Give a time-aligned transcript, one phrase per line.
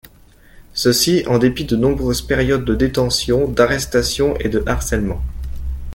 [0.73, 5.21] Ceci en dépit de nombreuses périodes de détention, d'arrestations et de harcèlement.